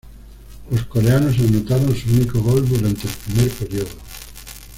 [0.71, 3.91] Los coreanos anotaron su único gol durante el primer período.